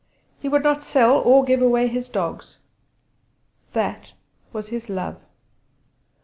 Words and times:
He 0.39 0.49
would 0.49 0.63
not 0.63 0.83
sell 0.83 1.11
or 1.19 1.43
give 1.43 1.61
away 1.61 1.85
his 1.87 2.09
dogs! 2.09 2.57
That 3.73 4.13
was 4.51 4.69
his 4.69 4.89
love. 4.89 5.17